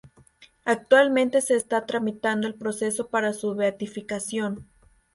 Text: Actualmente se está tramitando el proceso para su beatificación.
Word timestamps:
Actualmente 0.65 1.41
se 1.41 1.55
está 1.55 1.85
tramitando 1.85 2.47
el 2.47 2.55
proceso 2.55 3.09
para 3.09 3.33
su 3.33 3.53
beatificación. 3.53 4.67